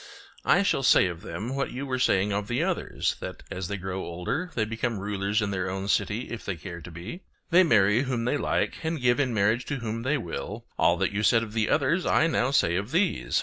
[0.45, 3.77] I shall say of them, what you were saying of the others, that as they
[3.77, 7.61] grow older, they become rulers in their own city if they care to be; they
[7.61, 11.21] marry whom they like and give in marriage to whom they will; all that you
[11.21, 13.39] said of the others I now say of these.